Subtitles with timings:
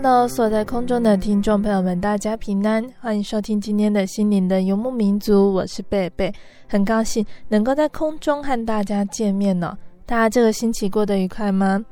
[0.00, 6.32] Hello，所在空中的听众朋友们，大家平安，欢迎收听今天的心灵的游牧民族，我是贝贝，
[6.68, 9.76] 很高兴能够在空中和大家见面呢、
[10.06, 11.84] 大家这个星期过得愉快吗？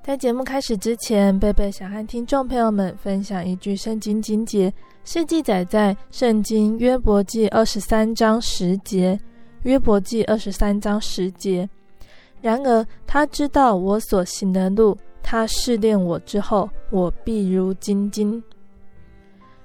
[0.00, 9.18] 在节目开始之前，贝贝想和听众朋友们分享一句圣经经节，是记载在圣经约伯记二十三章十节。
[9.62, 11.68] 约伯记二十三章十节，
[12.40, 14.96] 然而他知道我所行的路。
[15.30, 18.42] 他试炼我之后，我必如精金。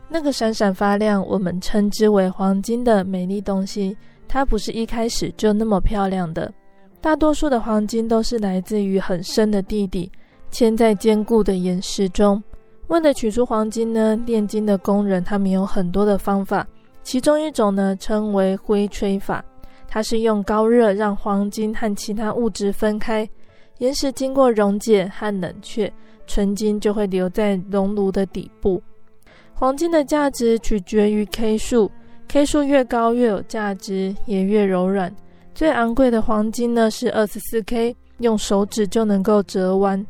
[0.09, 3.95] 那个闪闪发亮，我们称之为黄金的美丽东西，
[4.27, 6.53] 它不是一开始就那么漂亮的。
[6.99, 10.11] 大多数的黄金都是来自于很深的地底，
[10.51, 12.43] 嵌在坚固的岩石中。
[12.87, 16.67] 为了取出黄金呢，炼金的工人他们有很多的方法，
[17.03, 19.41] 其中一种呢称为灰吹法，
[19.87, 23.25] 它是用高热让黄金和其他物质分开。
[23.83, 25.91] 岩石经过溶解和冷却，
[26.25, 28.81] 纯金就会留在熔炉的底部。
[29.53, 31.91] 黄金的价值取决于 K 数
[32.29, 35.13] ，K 数越高越有价值，也越柔软。
[35.53, 40.03] 最昂贵的黄金呢是二十四 K，用手指就能够折弯。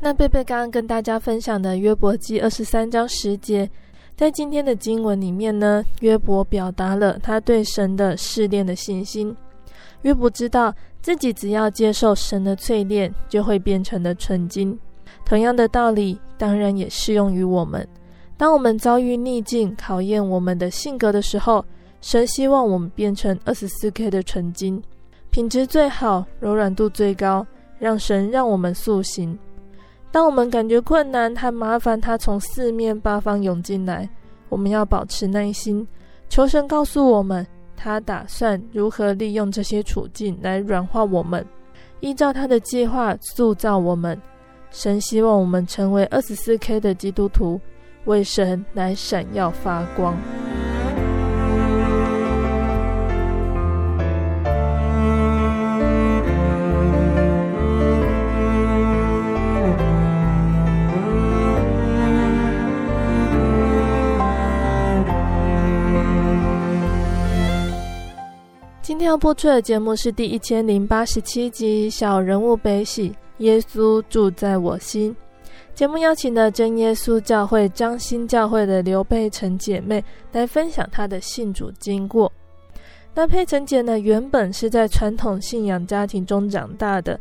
[0.00, 3.68] 那贝贝刚刚跟大家分享的约伯记二十三章十节，
[4.16, 9.36] 在今天的经文里面呢，约伯表达了他对神的试炼的信心。
[10.02, 10.74] 约伯知道。
[11.00, 14.76] 自己只要接受神的淬炼，就会变成了纯金。
[15.24, 17.86] 同样的道理，当然也适用于我们。
[18.36, 21.64] 当我们遭遇逆境、考验我们的性格的时候，
[22.00, 24.82] 神希望我们变成二十四 K 的纯金，
[25.30, 27.46] 品质最好、柔软度最高，
[27.78, 29.38] 让神让我们塑形。
[30.10, 34.06] 当我们感觉困难和麻烦，它从四面八方涌进来，
[34.48, 35.86] 我们要保持耐心，
[36.28, 37.46] 求神告诉我们。
[37.78, 41.46] 他打算如何利用这些处境来软化我们，
[42.00, 44.20] 依照他的计划塑造我们。
[44.70, 47.60] 神希望我们成为二十四 K 的基督徒，
[48.04, 50.16] 为神来闪耀发光。
[69.08, 73.08] 要播出的节目是第一千零八十七集《小人物悲喜》，
[73.38, 75.16] 耶稣住在我心。
[75.74, 82.30] 节目邀请了真耶稣教会张新教会的刘佩岑姐妹来分享她的信主经过。
[83.14, 87.18] 那佩岑姐呢，原本是在传统信仰家庭中长大的，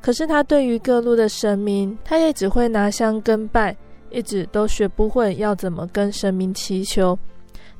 [0.00, 3.76] 可是她对于各路的神明，她也只会拿香跟拜，
[4.10, 7.16] 一直都学不会要怎么跟神明祈求。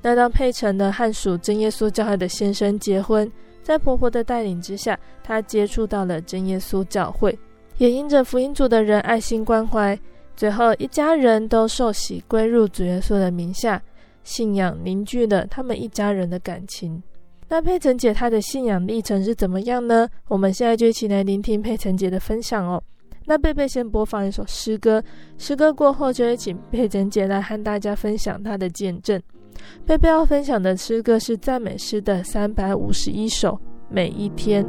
[0.02, 3.30] 那当佩岑的汉属真耶稣教会的先生结婚，
[3.62, 7.38] 在婆婆的带领之下，她接触到了真耶稣教会，
[7.76, 9.98] 也因着福音主的人爱心关怀，
[10.34, 13.82] 最后一家人都受洗归入主耶稣的名下，
[14.24, 17.02] 信仰凝聚了他们一家人的感情。
[17.48, 20.08] 那佩岑姐她的信仰历程是怎么样呢？
[20.28, 22.82] 我们现在就一起来聆听佩岑姐的分享哦。
[23.26, 25.02] 那贝贝先播放一首诗歌，
[25.36, 29.20] 诗歌过后就会请佩岑姐来和大家分享她的见证。
[29.86, 33.58] 贝贝要分享的诗歌是赞美诗的三百五十一首，
[33.88, 34.64] 每一天。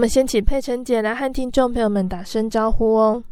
[0.00, 3.22] 我们先请佩岑姐来和听众朋友们打声招呼哦。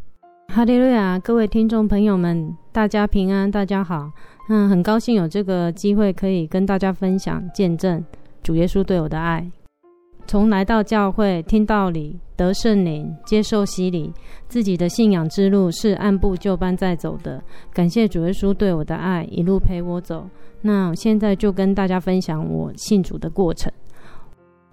[0.49, 4.11] 哈利路亚，各位听众朋友们，大家平安，大家好。
[4.49, 8.05] 嗯，很高兴有这个机会可以跟大家分享见证
[8.43, 9.51] 主耶稣对我的爱。
[10.27, 14.13] 从来到教会听道理、得圣灵、接受洗礼，
[14.47, 17.41] 自己的信仰之路是按部就班在走的。
[17.73, 20.29] 感谢主耶稣对我的爱，一路陪我走。
[20.61, 23.73] 那现在就跟大家分享我信主的过程。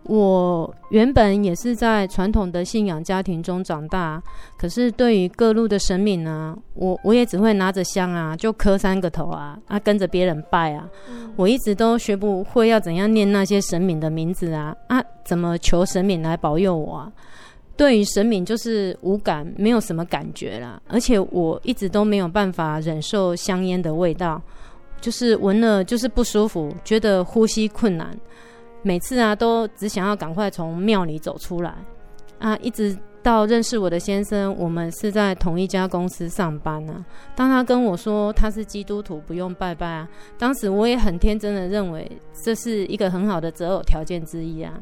[0.09, 4.23] 我原本也是在传统的信仰家庭中长大，
[4.57, 10.89] 可是对于各路的神明呢，我我也只会拿着香啊，就磕三个头啊，啊跟着别人拜啊，
[11.37, 17.13] 我一直都学不会要怎样念那些神明的名字啊，啊怎么求神明来保佑我啊？
[17.77, 24.41] 对于神明就是无感，没有什么感觉啦，而且我一直都没有办法忍受香烟的味道，
[25.01, 28.17] 就是闻了就是不舒服，觉得呼吸困难。
[28.87, 31.75] 每次啊，都只想要赶快从庙里走出来
[32.39, 32.57] 啊！
[32.59, 37.05] 一直到认识我的先生，我们是在同一家公司上班啊。
[37.35, 42.09] 当他跟我说他是基督徒，不用拜拜啊，当时我也很天真的认为
[42.45, 44.81] 这是一个很好的择偶条件之一啊。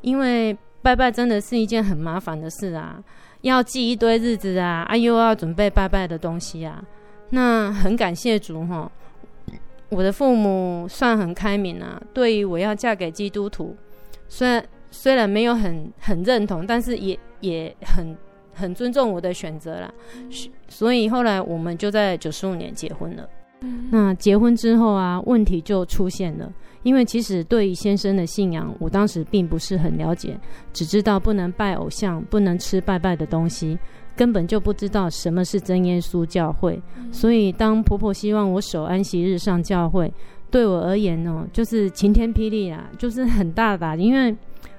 [0.00, 3.04] 因为拜拜真的是一件很麻烦的事啊，
[3.42, 6.82] 要记一堆日子啊，啊又要准备拜拜的东西啊。
[7.28, 8.90] 那很感谢主哈。
[9.92, 13.76] 我的父母算很开明啊，对于我要嫁给基督徒，
[14.26, 18.16] 虽然虽然没有很很认同，但是也也很
[18.54, 19.92] 很尊重我的选择啦。
[20.66, 23.28] 所以后来我们就在九十五年结婚了。
[23.90, 30.36] 那结婚之后啊，问题就出现了，因为其实对于先生的信仰，我当时并不是很了解，
[30.72, 33.78] 只知道不能拜偶像，不能吃拜拜的东西。
[34.16, 40.12] 根本就不知道什么是真耶稣教会，所以当婆婆希望我守安息日上教会，
[40.50, 43.96] 对我而言哦，就是晴天霹雳啊，就是很大的。
[43.96, 44.34] 因为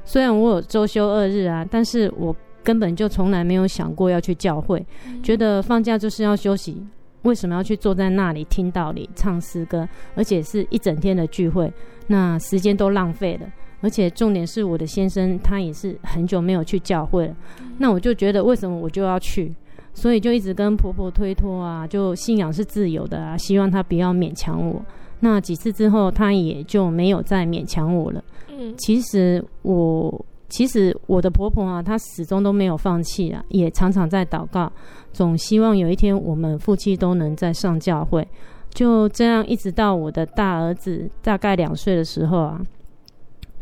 [0.05, 4.85] 虽然我有周休二日啊，但是我根本就从来没有想过要去教会，
[5.21, 6.85] 觉得放假就是要休息，
[7.23, 11.71] 为什么要去坐在那里听道理、唱诗歌，而且是一整天的聚会，
[12.07, 13.47] 那时间都浪费了。
[13.83, 17.35] 而且重点是我的先生，他也是很久没有去教会了。
[17.79, 19.53] 那我就觉得，为什么我就要去？
[19.93, 24.81] 所以就一直跟婆婆推脱啊，就信仰是自由的啊，希望他不要勉强我。
[25.19, 28.23] 那几次之后，他也就没有再勉强我了。
[28.49, 34.71] 嗯，其实我，其实我的婆婆啊，她始终都没有放弃啊，也常常在祷告，
[35.11, 38.27] 总希望有一天我们夫妻都能再上教会。
[38.73, 42.61] 就这样，一直到我的大儿子大概两岁的时候啊。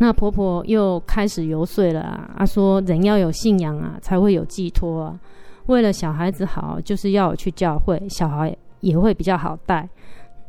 [0.02, 5.20] 那婆婆又开始游说了啊，她说人要有信仰啊，才会有寄托啊。
[5.68, 9.88] 为了小孩子好，就是要我去教会，小孩也会比较好带。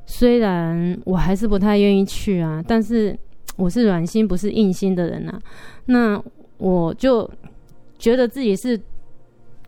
[0.06, 3.14] 虽然我还是不太愿意去啊，但是
[3.58, 5.38] 我是软心不是硬心的人啊。
[5.84, 6.18] 那
[6.56, 7.30] 我就
[7.98, 8.80] 觉得自己是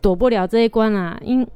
[0.01, 1.47] 躲不了这一关啊，因。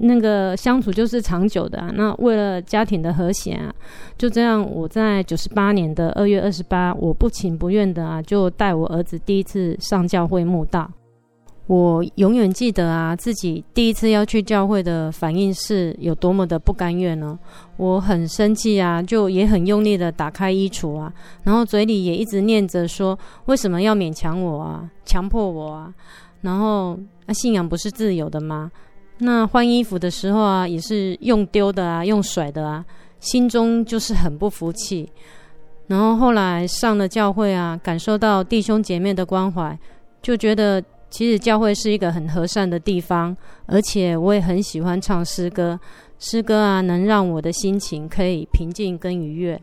[0.00, 3.74] 那个相处就是长久的啊，那为了家庭的和谐啊，
[4.16, 10.88] 就这样，我在九十八年的二月二十八，我不情不愿的啊，就带我儿子第一次上教会慕道。
[11.66, 17.38] 我永远记得啊，自己第一次要去教会的反应是有多么的不甘愿呢？
[17.76, 21.12] 我很生气啊，就也很用力的打开衣橱啊，
[21.42, 25.92] 然后嘴里也一直念着说：为什么要勉强我啊，强迫我啊？
[26.40, 28.70] 然后，那信仰不是自由的吗？
[29.18, 32.84] 那换衣服的时候啊，也是用丢的啊，用甩的啊，
[33.20, 35.10] 心中就是很不服气。
[35.88, 39.76] 然后后来上了教会啊，感受到弟兄姐妹的关怀，
[40.22, 45.80] 就觉得其实教会是一个很和善的地方，而且我也很喜欢唱诗歌，
[46.18, 49.60] 诗歌啊能让我的心情可以平静跟愉悦。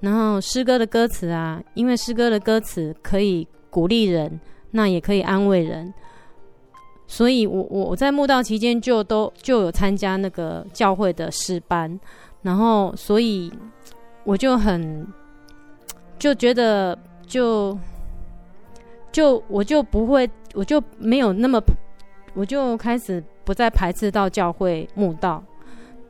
[0.00, 4.40] 然后诗歌的歌词啊，因为诗歌的歌词可以鼓励人，
[4.72, 5.92] 那也可以安慰人。
[7.08, 11.98] 所以我，我我在墓道期间就都就有参加那个教会的诗班，
[12.42, 13.52] 然后，所以
[14.24, 15.06] 我就很
[16.18, 17.78] 就觉得就
[19.12, 21.62] 就我就不会，我就没有那么，
[22.34, 25.42] 我就开始不再排斥到教会墓道。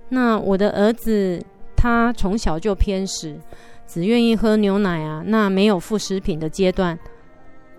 [0.09, 1.43] 那我的儿子
[1.77, 3.39] 他从小就偏食，
[3.87, 6.99] 只愿意喝牛奶啊，那没有副食品的阶段，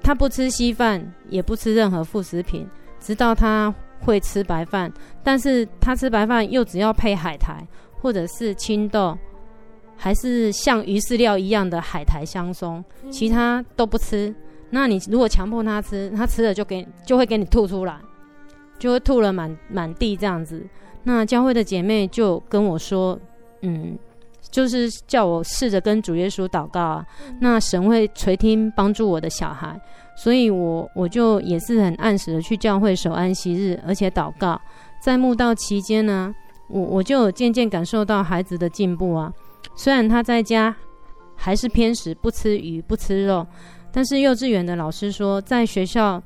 [0.04, 2.68] 他不吃稀饭，也不吃任何副食品。
[3.08, 4.92] 直到他会吃白饭，
[5.24, 7.66] 但是他吃白饭又只要配海苔
[8.02, 9.18] 或者是青豆，
[9.96, 14.36] 还是像鱼饲料一样的海苔香松，其他都不吃。
[14.72, 17.98] 那你如果强迫他吃，他吃了就给就会给你吐出来。
[18.78, 20.62] 就会吐了满满地这样子。
[21.04, 23.18] 那教会的姐妹就跟我说，
[23.62, 23.98] 嗯，
[24.52, 27.06] 就是叫我试着跟主耶稣祷告啊，
[27.40, 29.80] 那神会垂听帮助我的小孩。
[30.16, 34.60] 所以我我就也是很按时的去教会守安息日，而且祷告。
[35.00, 36.34] 在慕道期间呢，
[36.70, 39.32] 我我就渐渐感受到孩子的进步啊。
[39.76, 40.76] 虽然他在家
[41.36, 43.46] 还是偏食，不吃鱼，不吃肉，
[43.92, 46.20] 但是幼稚园的老师说，在学校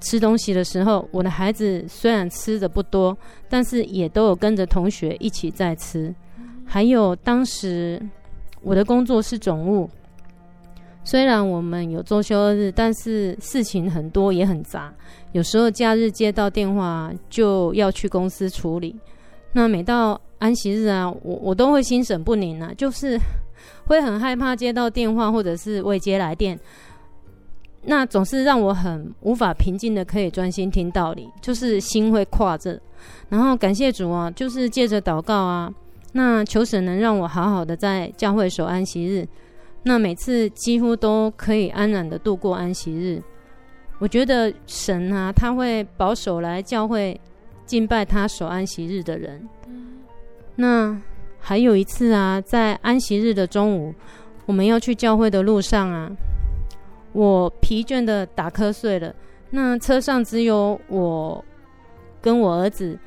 [0.00, 3.16] 吃东西的时候，我的孩子虽然吃的不多，
[3.48, 6.12] 但是也都有跟着同学一起在吃。
[6.66, 8.00] 还有当时
[8.60, 9.88] 我的工作是总务。
[11.04, 14.92] 虽然我们有周休二日，但是事情很多也很杂。
[15.30, 18.96] 有时候假日接到电话就要去公司处理。
[19.52, 23.16] 那每到安息日啊，我我都会心神不宁啊，就是
[23.86, 26.58] 会很害怕接到电话或者是未接来电。
[27.84, 32.80] 那总是让我很无法平静的可以专心听道理，就是心会跨着。
[33.28, 35.72] 然后感谢主啊，就是借着祷告啊，
[36.16, 39.28] 那求神能让我好好的在教会守安息日。
[39.82, 43.22] 那每次几乎都可以安然的度过安息日，
[43.98, 47.20] 我觉得神啊，他会保守来教会
[47.66, 49.46] 敬拜他守安息日的人。
[50.56, 50.98] 那
[51.38, 53.94] 还有一次啊，在安息日的中午，
[54.46, 56.10] 我们要去教会的路上啊，
[57.12, 59.14] 我疲倦的打瞌睡了。
[59.50, 61.44] 那车上只有我
[62.22, 62.98] 跟我儿子，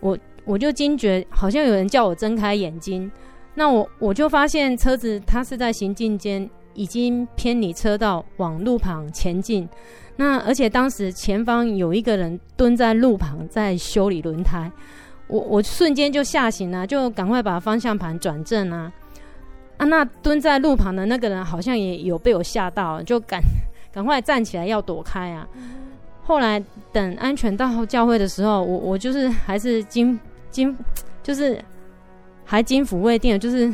[0.00, 3.10] 我我就惊觉好像有人叫我睁开眼睛。
[3.54, 9.68] 那我我就发现车子它是在行进间已经偏离车道往路旁前进，
[10.16, 14.68] 那而且当时前方有一个人蹲在路旁在修理轮胎，
[15.28, 18.92] 我我瞬间就吓醒了，就赶快把方向盘转正啊
[19.76, 19.86] 啊！
[19.86, 23.40] 那蹲在路旁的那个人好像也有被我吓到，就赶
[23.94, 25.46] 赶快站起来要躲开啊。
[26.24, 26.60] 后来
[26.92, 30.18] 等安全到教会的时候，我我就是还是惊
[30.54, 30.76] 惊
[31.22, 31.60] 就是。
[32.46, 33.72] 还惊魂未定，就是，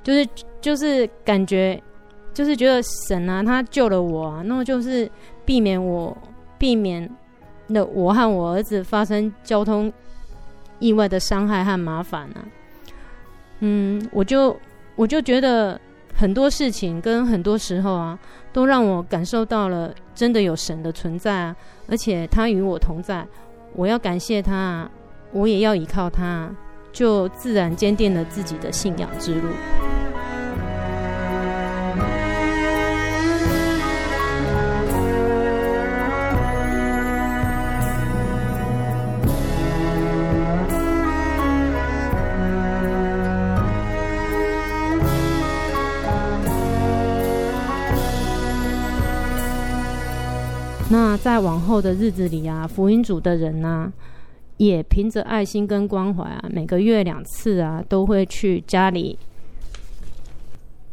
[0.00, 0.28] 就是，
[0.60, 1.82] 就是感觉，
[2.32, 5.10] 就是觉得神啊，他救了我啊，那么就是
[5.44, 6.16] 避免我，
[6.56, 7.10] 避免
[7.66, 9.92] 了我和我儿子发生交通
[10.78, 12.46] 意外的伤害和麻烦啊。
[13.58, 14.56] 嗯，我就
[14.94, 15.78] 我就觉得
[16.14, 18.16] 很多事情跟很多时候啊，
[18.52, 21.56] 都让我感受到了真的有神的存在啊，
[21.88, 23.26] 而且他与我同在，
[23.74, 24.88] 我要感谢他，
[25.36, 26.50] 我也要依靠他。
[26.92, 29.50] 就自然坚定了自己的信仰之路。
[50.88, 53.92] 那在往后的日子里啊，福音组的人呢、啊？
[54.58, 59.18] 也凭着爱心跟关怀啊，每个月两次啊，都会去家里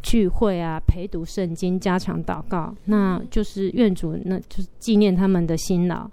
[0.02, 2.76] 聚会啊，陪读圣经，加强祷告。
[2.86, 6.10] 那就是愿主，那就是纪念他们的辛劳。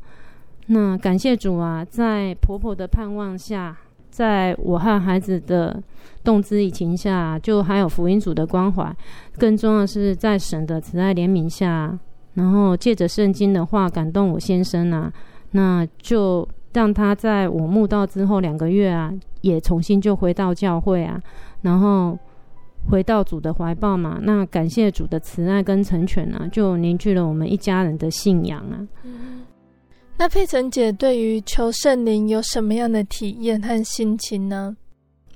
[0.67, 3.77] 那感谢主啊，在婆婆的盼望下，
[4.11, 5.83] 在我和孩子的
[6.23, 8.97] 动之以情下，就还有福音主的关怀，
[9.37, 11.99] 更重要的是在神的慈爱怜悯下，
[12.35, 15.13] 然后借着圣经的话感动我先生啊，
[15.51, 16.49] 那就。
[16.73, 21.21] 让他在我墓道之后两个月啊，也重新就回到教会啊，
[21.63, 22.19] 然后
[22.89, 24.19] 回到主的怀抱嘛。
[24.23, 28.87] 那感谢主的慈爱跟成全啊，就凝聚了我们一家人的信仰啊。
[30.17, 34.77] 那佩岑姐对于求圣灵有什么样的体验和心情呢？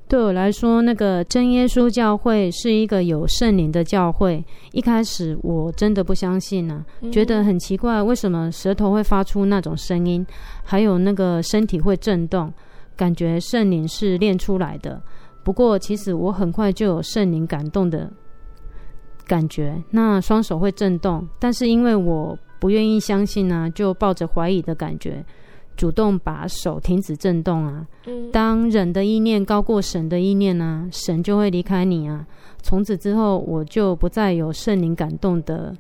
[0.06, 4.44] 对我来说，那个真耶稣教会是一个有圣灵的教会。
[4.72, 10.24] 一开始我真的不相信呢、啊，觉得很奇怪，为什么舌头会发出那种声音，
[10.62, 12.52] 还有那个身体会震动，
[12.94, 15.02] 感觉圣灵是练出来的。
[15.42, 18.10] 不过其实我很快就有圣灵感动的
[19.26, 25.24] 感觉，那双手会震动，但是因为我不愿意相信呢、啊，就抱着怀疑的感觉。
[25.76, 27.86] 主动把手停止震动啊！
[28.32, 32.26] 当人的意念高过神的意念呢、啊，神就会离开你啊！
[32.62, 35.74] 从此之后，我就不再有圣灵感动的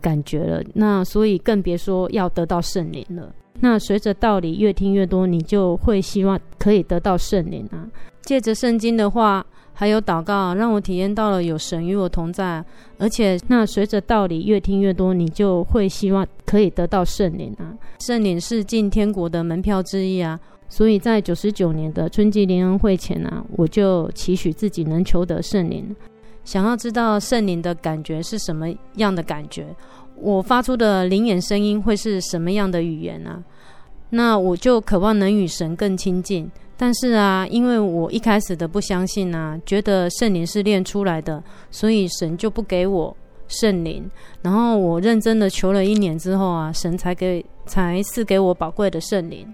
[0.00, 0.62] 感觉了。
[0.74, 3.34] 那所以更别说要得到圣灵了。
[3.60, 7.88] 那随着道理越听越多，你就会希望可以得到圣灵啊！
[8.22, 9.44] 借着圣经的话。
[9.80, 12.62] 还有祷告，让我体验到了有神与我同在，
[12.98, 17.72] 而且那随着道理越听越多，你就会希望可以得到圣灵啊！
[17.98, 20.38] 圣灵是进天国的门票之一啊！
[20.68, 25.96] 所以在九十九年的春季联恩会前啊，我就期许自己能求得圣灵，
[26.44, 28.66] 想要知道圣灵的感觉是什么
[28.96, 29.74] 样的感觉，
[30.16, 33.42] 我发出的灵眼声音会是什么样的语言啊？
[34.10, 36.50] 那我就渴望能与神更亲近。
[36.82, 43.14] 但是啊，因为我一开始的不相信啊，觉得圣灵是练出来的，所以神就不给我
[43.48, 44.10] 圣灵。
[44.40, 49.46] 然后我认真的求了一年之后啊，神才给才赐给我宝贵的圣灵。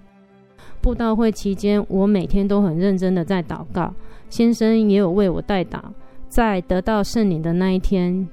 [0.80, 3.92] 布道会期间，我每天都很认真的在祷告，
[4.30, 5.80] 先生也有为我代祷。
[6.28, 8.28] 在得到圣灵的那一天，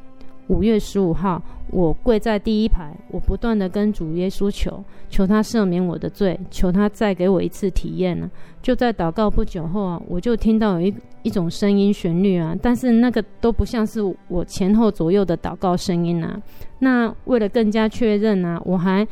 [0.47, 8.29] 五月十五号，我跪在第一排，我不断的跟主耶稣求，求他赦免我的罪，求他再给我一次体验呢。
[8.61, 16.39] 就在祷告不久后啊，我就听到有一一种声音旋律啊，但是那个都不像是我前后左右的祷告声音啊。
[16.79, 19.07] 那为了更加确认啊，我还。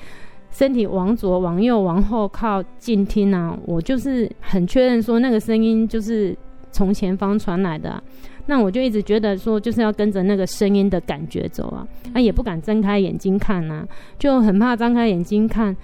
[0.53, 6.37] 身体往左、往右、往后靠近听啊，我就是很确认说那个声音就是
[6.73, 8.03] 从前方传来的啊，
[8.45, 15.75] 那我就一直觉得说就是要跟着那个声音的感觉走啊，啊也不敢睁开眼睛看啊，就很怕张开眼睛看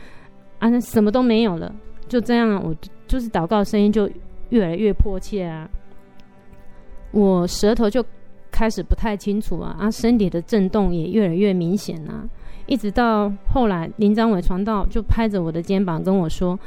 [0.60, 1.74] 啊，那什么都没有了，
[2.08, 2.76] 就这样，我
[3.08, 4.10] 就是祷告声音就
[4.50, 5.70] 越来越迫切啊，
[7.12, 8.04] 我舌头就
[8.52, 12.28] 开始不太清楚啊，啊身体的震动也越来越明显啊。
[12.66, 16.60] 一直到后来，林张伟传道就拍着我的肩膀跟我说：“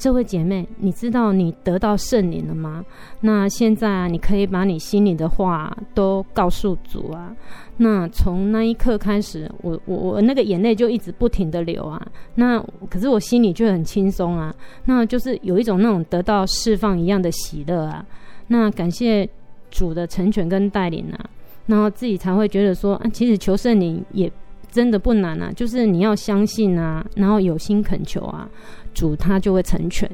[0.00, 2.82] 这位姐妹，你知道你得到圣灵了吗？
[3.20, 7.36] 那现在啊，你可以把你心里的话都告诉主啊。
[7.76, 12.00] 那从那一刻开始，我我我那个眼泪就一直不停的流啊。
[12.36, 12.58] 那
[12.88, 14.54] 可是我心里就很轻松啊，
[14.86, 18.02] 那就是有一种那种得到释放一样的喜乐啊。
[18.46, 19.28] 那感谢
[19.70, 21.28] 主的成全跟带领啊，
[21.66, 24.32] 然后自己才会觉得说啊，其实求圣灵也。”
[24.70, 28.48] 真的不难啊，就是你要相信啊，然后有心恳求啊，
[28.92, 30.10] 主他就会成全。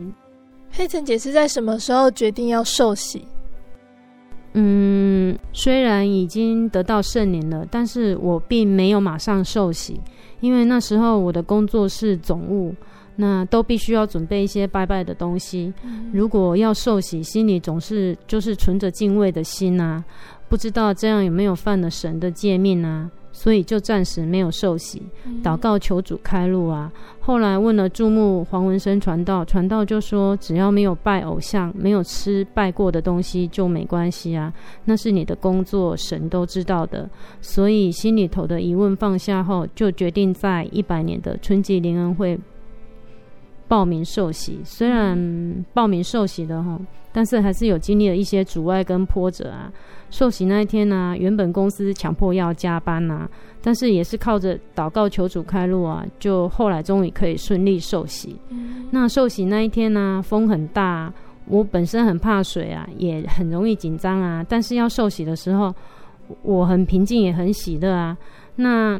[0.71, 3.27] 佩岑姐是在什么时候决定要受洗？
[4.53, 10.01] 嗯，虽然已经得到圣灵了，但是我并没有马上受洗，
[10.41, 12.75] 因为那时候我的工作是总务，
[13.17, 15.73] 那都必须要准备一些拜拜的东西。
[15.83, 20.03] 嗯、如果要受洗，心里总是就是存着敬畏的心啊，
[20.49, 23.11] 不知道这样有没有犯了神的诫命啊？
[23.37, 25.03] 所以就暂时没有受洗，
[25.45, 26.91] 祷告求主开路啊。
[27.21, 34.51] 后来问了注目黄文生传道，传道就说只要没有拜偶像，没有吃拜过的东西就没关系啊。
[34.87, 37.07] 那是你的工作，神都知道的。
[37.43, 42.41] 所以心里头的疑问放下后，就决定在一百年的春季灵恩会
[43.69, 44.61] 报名受洗。
[44.65, 46.81] 虽然报名受洗的哈，
[47.13, 49.71] 但是还是有经历了一些阻碍跟波折啊。
[50.09, 58.37] 受洗那一天呢、啊，原本公司强迫要加班呐、啊，但是也是靠着祷告求主开路啊，就后来终于可以顺利受洗。
[58.51, 61.13] 嗯、那受洗那一天呢、啊，风很大，
[61.47, 64.47] 我本身很怕水啊，也很容易紧张啊。
[64.49, 65.75] 但是要受洗的时候，
[66.43, 68.17] 我很平静，也很喜乐啊。
[68.55, 68.99] 那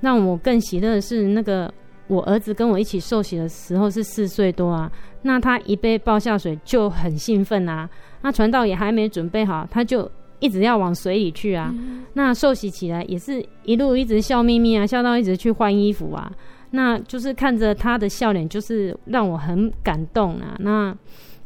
[0.00, 1.70] 让我更喜乐的是，那个
[2.06, 4.90] 我儿子跟我一起受洗的时候是四岁多啊，
[5.22, 7.90] 那他一被抱下水就很兴奋啊。
[8.22, 10.08] 那传道也还没准备好，他就。
[10.44, 16.30] 一直要往水里去啊，嗯、那受洗起来也是一路一直笑眯眯啊，笑到一直去换衣服啊，
[16.72, 20.54] 那就是看着他的笑脸，就是让我很感动啊。
[20.58, 20.94] 那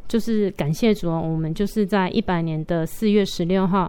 [0.09, 3.89] 就是感谢主啊，我们就是在一百年的四月十六号，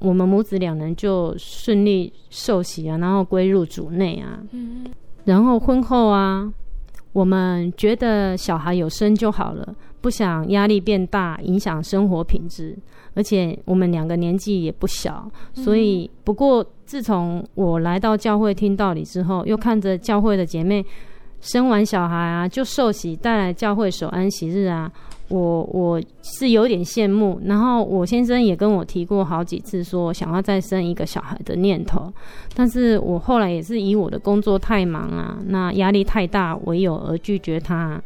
[0.00, 4.40] 我们母子两人就顺利受洗啊，然后归入主内啊。
[4.50, 4.84] 嗯、
[5.24, 6.52] 然后婚后啊，
[7.14, 12.76] 我们觉得小孩有生就好了，不想压力变大，影响生活品质。
[13.18, 20.86] 而且我们两个年纪也不小，所以不过自从我来到教会听道理之后，又看着教会的姐妹
[21.40, 24.88] 生完小孩啊就受洗带来教会守安息日啊，
[25.30, 27.40] 我我是有点羡慕。
[27.44, 32.12] 然后我先生也跟我提过好几次说想要再生一个小孩的念头，
[32.54, 38.00] 但是我后来也是以我的工作太忙啊，那压力太大，为由而拒绝他。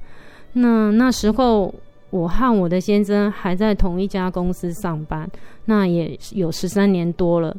[0.54, 1.74] 那那时候。
[2.12, 5.26] 我和我的先生还在同一家公司上班，
[5.64, 7.56] 那也有十三年多了。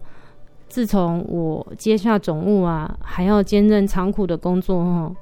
[0.68, 5.16] 自从我接下总务啊，还要兼任仓库的工作哦，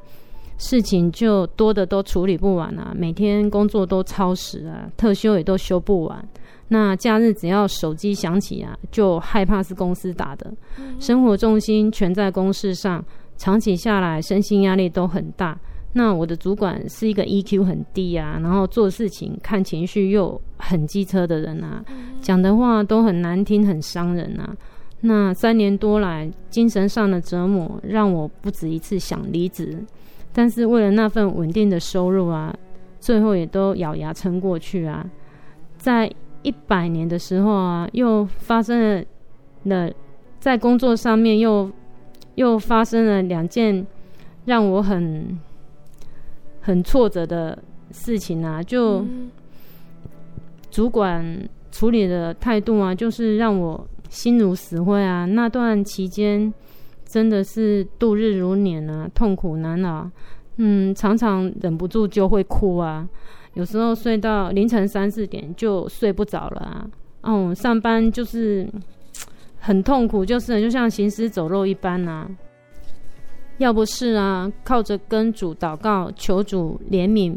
[0.57, 2.93] 事情就多的都处理不完啊。
[2.93, 6.23] 每天工作都超时啊，特休也都休不完。
[6.67, 10.53] 那假日只要手机响起啊，就害怕是公司打的。
[10.99, 13.03] 生活重心全在公事上，
[13.37, 15.57] 长期下来身心压力都很大。
[15.93, 21.83] 那我的主管是一个 EQ 很低啊，然后做事情看情绪又很机车的人啊，
[22.21, 24.55] 讲的话都很难听，很伤人啊。
[25.01, 29.83] 那三年多来，精神上的折磨让我不止一次想离职，
[30.31, 32.55] 但是为了那份稳定的收入啊，
[33.01, 35.05] 最后也都咬牙撑过去啊。
[35.77, 36.09] 在
[36.41, 39.05] 一百年的时候啊，又发生
[39.63, 39.91] 了，
[40.39, 41.69] 在工作上面又
[42.35, 43.85] 又发生了两件
[44.45, 45.37] 让我很。
[46.61, 47.57] 很挫折的
[47.91, 49.05] 事情啊，就
[50.69, 55.25] 主管处理的态度啊，就是让我心如死灰啊。
[55.25, 56.53] 那段期间
[57.05, 60.09] 真的是度日如年啊，痛苦难熬。
[60.57, 63.07] 嗯，常常忍不住就会哭啊，
[63.55, 66.87] 有时候睡到凌晨三四点就睡不着了啊。
[67.21, 68.69] 哦，上班就是
[69.59, 72.29] 很痛苦，就是就像行尸走肉一般啊。
[73.61, 77.35] 要不是啊，靠着跟主祷告，求主怜悯，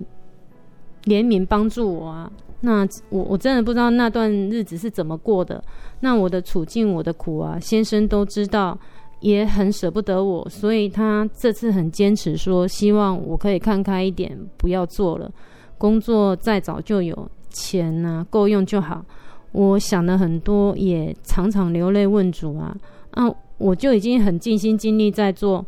[1.05, 2.33] 怜悯帮助我啊，
[2.63, 5.63] 那我我真的不知道那段日子是怎么过的。
[6.01, 8.79] 那我的处境，我的苦啊，先生都知道，
[9.21, 15.31] 也很舍不得我，所以他这次很坚持说，希望我可以看开一点，不要做了，
[15.77, 19.05] 工作再早就有，钱啊够用就好。
[19.53, 22.75] 我想了很多，也常常流泪问主啊，
[23.11, 25.63] 啊，我就已经很尽心尽力在做。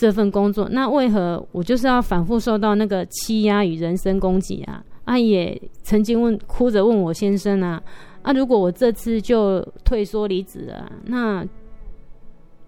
[0.00, 4.82] 这份工作，那为何我就是要反复受到那个欺压与人身攻击啊？
[5.04, 7.82] 啊，也曾经问，哭着问我先生啊，
[8.22, 11.46] 啊，如果我这次就退缩离职了，那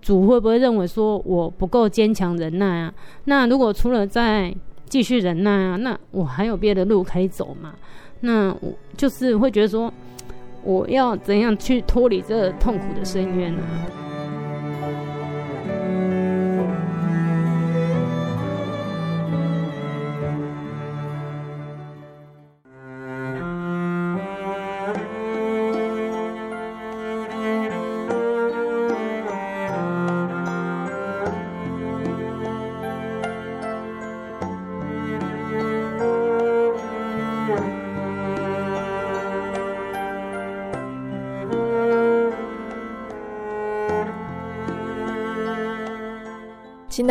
[0.02, 2.92] 主会不会认为说我不够坚强忍耐啊？
[3.24, 4.54] 那如果除了再
[4.90, 7.72] 继续忍耐啊，那我还有别的路可以走吗？
[8.20, 9.90] 那我就是会觉得说，
[10.64, 13.62] 我要怎样去脱离这痛苦的深渊呢？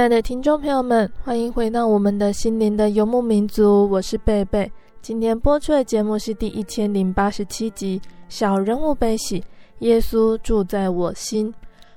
[0.02, 4.68] 亲爱的听众朋友们，欢迎回到我们的心灵的游牧民族，我是贝贝。
[5.00, 9.40] 今天播出的节目是第一千零八十七集《小人物悲喜》，
[9.82, 11.54] 耶稣住在我心。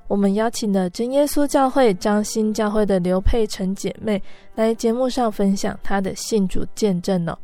[0.07, 4.23] 我们邀请了真耶稣教会张新教会的刘佩岑姐妹
[4.55, 7.35] 来节目上分享她的信主见证哦。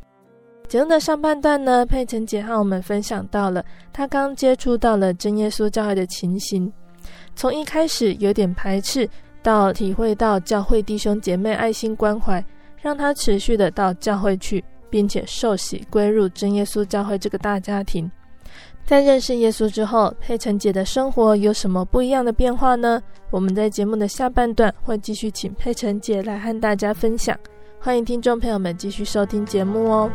[0.68, 6.70] 节目的上半段呢，佩岑姐和我们分享到了她刚接触到了真耶稣教会的情形，
[7.34, 9.08] 从一开始有点排斥。
[9.42, 12.44] 到体会到教会弟兄姐妹爱心关怀，
[12.80, 18.10] 让他持续的到教会去，并且受洗归入真耶稣教会这个大家庭。
[18.84, 23.00] 在认识耶稣之后，佩岑姐的生活有什么不一样的变化呢？
[23.30, 27.36] 我们在节目的下半段会继续请佩岑姐来和大家分享。
[27.78, 30.10] 欢迎听众朋友们继续收听节目哦。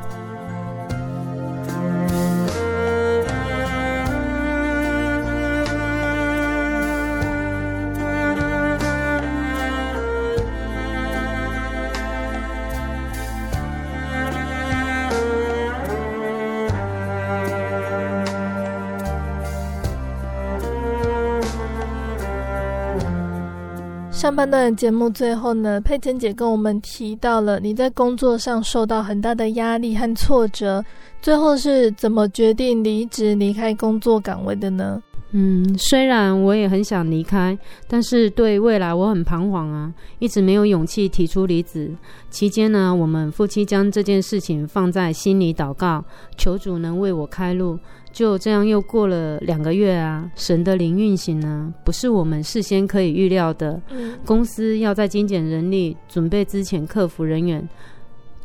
[24.26, 30.84] 上半段节目最后呢，佩珍姐跟我们提到了你在工作上受到很大的压力和挫折，
[31.22, 35.00] 最后是怎么决定离职离开工作岗位的呢？
[35.30, 37.56] 嗯，虽然我也很想离开，
[37.88, 41.96] 但是对未来我很彷徨啊，一直没有勇气提出离职。
[42.32, 46.04] 期间呢，我们夫妻将这件事情放在心里祷告，
[46.36, 47.78] 求主能为我开路。
[48.16, 53.82] 就这样又过了两个月啊，神的灵运行呢，不是我们事先可以预料的。
[53.90, 54.18] 嗯。
[54.26, 57.68] 公司要在精简人力，准备之前客服人员，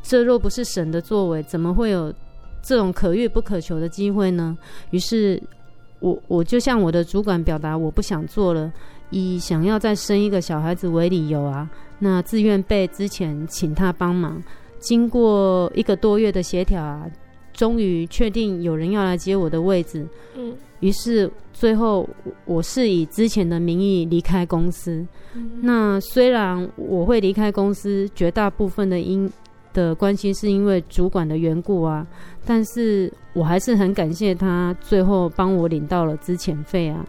[0.02, 2.12] 这若不是神的作为，怎么会有
[2.61, 4.59] 这种可遇不可求的机会呢？
[4.90, 5.40] 于是
[6.00, 8.72] 我，我我就向我的主管表达我不想做了，
[9.11, 14.42] 以想要再生一个小孩子为理由啊，那自愿被之前，请他帮忙。
[14.80, 17.06] 经过一个多月的协调啊。
[17.61, 22.09] 终于确定有人要来接我的位置，嗯，于是最后
[22.46, 25.07] 我是以之前的名义离开公司。
[25.35, 29.31] 嗯，那虽然我会离开公司，绝大部分的因
[29.75, 32.07] 的关系是因为主管的缘故啊，
[32.46, 37.05] 但是我还是很感谢他最后帮我领到了资遣费啊。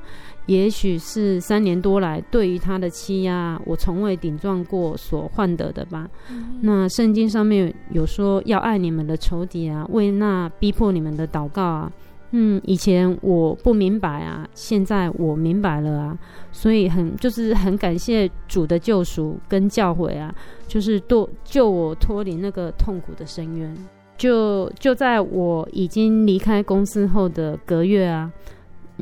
[0.52, 6.10] 也许是三年多来对于他的欺压，我从未顶撞过所换得的吧。
[6.30, 11.92] 嗯、那圣经上面有说要爱你们的仇敌啊，为那逼迫你们的祷告啊。
[12.32, 16.20] 嗯，以前我不明白啊，现在我明白了啊。
[16.52, 20.36] 所以很就是很感谢主的救赎跟教诲啊，
[20.68, 23.74] 就是多救我脱离那个痛苦的深渊。
[24.18, 28.30] 就就在我已经离开公司后的隔月啊。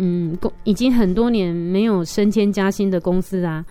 [0.01, 3.65] 嗯，公已经很多年没有升迁加薪的公司啊，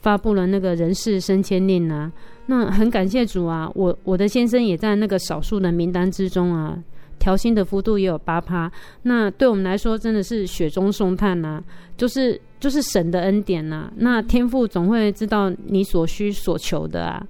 [0.00, 2.10] 发布了那个人事升迁令啊。
[2.46, 6.82] 那很感谢主啊，我我的先生也在那个少数的名单之中啊，
[7.18, 8.72] 调薪的幅度也有八趴。
[9.02, 11.64] 那对我们来说真的是雪中送炭呐、啊，
[11.96, 13.92] 就是就是神的恩典呐、啊。
[13.96, 17.22] 那天父总会知道你所需所求的啊。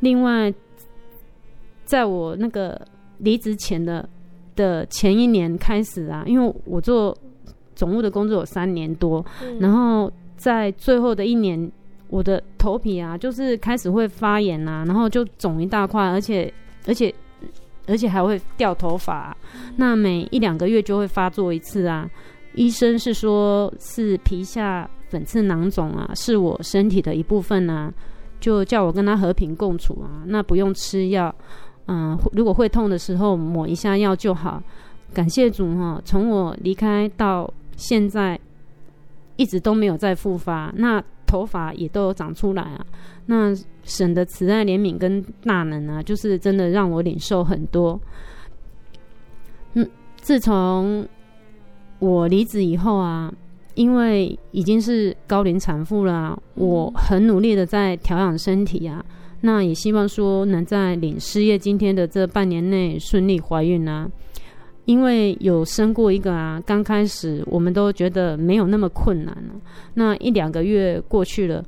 [0.00, 0.52] 另外，
[1.84, 2.80] 在我那个
[3.18, 4.06] 离职前的
[4.54, 7.16] 的前一年开始啊，因为我做
[7.78, 11.70] 总务的工作有三年多，嗯、然后在最后的一年。
[12.10, 16.50] 我的头皮啊，就是开始会发炎啊，然后就肿一大块，而且
[16.86, 17.14] 而且
[17.86, 19.36] 而且还会掉头发啊。
[19.76, 22.08] 那每一两个月就会发作一次啊。
[22.54, 27.92] 医生是说是皮下粉刺囊肿啊，是我身体的一部分啊，
[28.40, 30.24] 就叫我跟他和平共处啊。
[30.24, 31.34] 那不用吃药，
[31.88, 34.62] 嗯，如果会痛的时候抹一下药就好。
[35.12, 38.38] 感谢主哈，从我离开到现在，
[39.36, 40.70] 一直都没有再复发。
[40.76, 42.84] 那头发也都有长出来啊，
[43.26, 48.00] 那神的慈爱怜悯跟大能啊，就是真的让我领受很多。
[49.74, 51.06] 嗯，自从
[51.98, 53.32] 我离职以后啊，
[53.74, 59.04] 因为已经是高龄产妇了啊，我很努力的在调养身体啊，
[59.42, 64.10] 那也希望说能在领失业津贴的这半年内顺利怀孕啊。
[64.88, 69.54] 因为有生过一个啊，刚开始我们都觉得没有那么困难了。
[69.92, 71.62] 那一两个月过去了，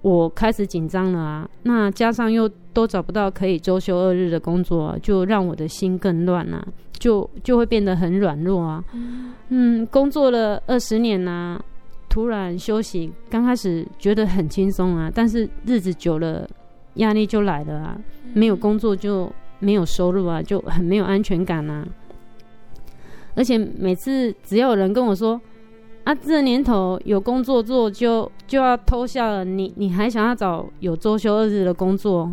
[0.00, 1.46] 我开始紧张了啊。
[1.64, 8.82] 那加上又都找不到可以周休二日的工作，就让我的心更乱了，就就会变得很软弱啊。
[9.50, 11.62] 嗯，工作了二十年啊，
[12.08, 16.48] 突然休息，刚开始觉得很轻松啊，但是日子久了，
[16.94, 18.00] 压力就来了啊。
[18.32, 21.86] 没有工作就没有收入啊，就很没有安全感啊。
[23.34, 25.40] 而且每次只要有人跟我说
[26.04, 32.30] ：“啊，这年头有工作做就就要偷笑了，你你还想要找有周休二日的工作？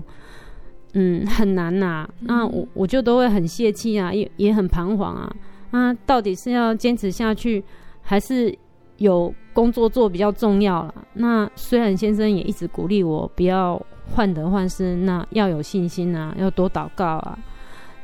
[0.93, 2.09] 嗯，很难呐、啊。
[2.21, 5.33] 那我我就都会很泄气啊，也也很彷徨啊。
[5.71, 7.63] 啊，到底是要坚持下去，
[8.01, 8.53] 还是
[8.97, 10.93] 有工作做比较重要了？
[11.13, 13.81] 那虽然先生也一直鼓励我不要
[14.13, 17.39] 患得患失，那要有信心啊，要多祷告啊，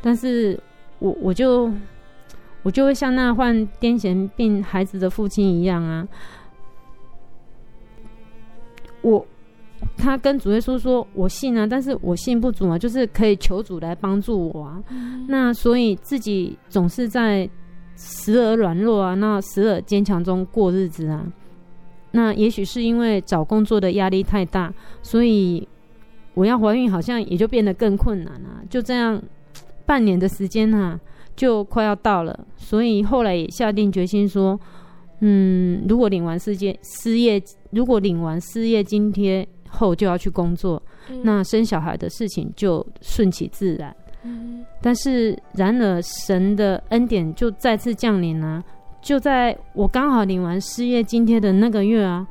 [0.02, 0.58] 但是
[1.00, 1.70] 我我就。
[2.66, 6.08] 我就会像那患癫痫病孩子的父亲一样啊，
[9.04, 9.24] 我
[9.96, 14.84] 他跟主耶稣说：“我信啊，但是我信不足啊，就是可以求主来帮助我啊。
[14.90, 17.48] 嗯”那所以自己总是在
[17.96, 21.24] 时而软弱啊，那时而坚强中过日子啊。
[22.14, 24.74] 那也许是因为找工作的压力太大，
[25.04, 25.68] 所以
[26.34, 28.64] 我要怀孕好像也就变得更困难了啊。
[28.72, 29.22] 就这样
[29.86, 31.00] 半年的时间啊。
[31.36, 34.58] 就快要到了，所以后来也下定决心说，
[35.20, 43.94] 嗯，如果领完失业失业，如果领完失业津贴后就要去工作，嗯、那生小孩的事情就顺其自然。
[44.24, 48.64] 嗯、但是然而神的恩典就再次降临啊！
[49.02, 52.26] 就在我刚好领完失业津贴的那个月啊，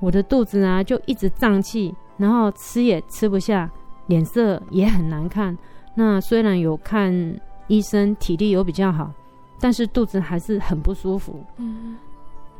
[0.00, 3.70] 我的肚子啊就一直胀气，然后吃也吃不下，
[4.06, 5.56] 脸色也很难看。
[5.94, 7.38] 那虽然有看。
[7.68, 9.12] 医生体力有比较好，
[9.60, 11.44] 但是肚子还是很不舒服。
[11.58, 11.96] 嗯，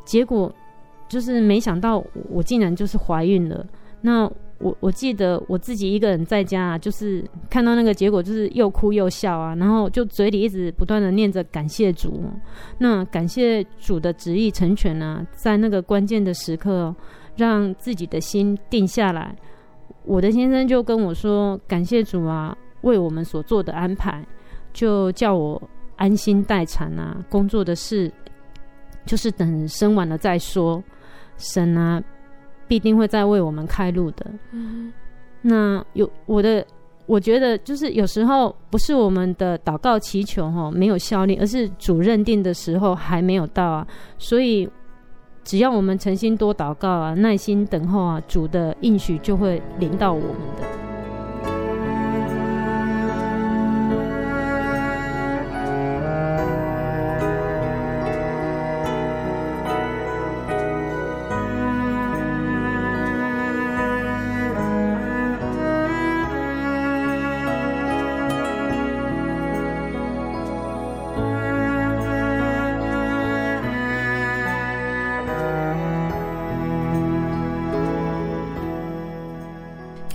[0.04, 0.52] 结果
[1.08, 3.64] 就是没想到我竟然就是怀孕了。
[4.00, 12.24] 那我我记得我自己一个人在家啊，就是看到那个结果，就是又哭又笑啊，然后就嘴里一直不断的念着感谢主。
[12.78, 16.94] 那感谢主的旨意成全啊，在那个关键的时刻，
[17.36, 19.36] 让自己的心定下来。
[20.04, 24.24] 我的先生就跟我说：“感谢主啊，为我们所做的安排。”
[24.76, 25.60] 就叫我
[25.96, 28.12] 安心待产啊，工作的事
[29.06, 30.82] 就是等生完了再说。
[31.38, 32.02] 神啊，
[32.68, 34.26] 必定会再为我们开路的。
[35.40, 36.62] 那有我的，
[37.06, 43.86] 我觉得就是有时候不是我们的祷告祈求哈没有效力，而是主认定的时候还没有到啊。
[44.18, 44.68] 所以
[45.42, 50.95] 只要我们诚心多祷告啊，耐心等候啊，主的应许就会临到我们的。